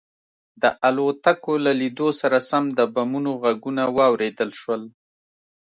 [0.61, 4.83] د الوتکو له لیدو سره سم د بمونو غږونه واورېدل شول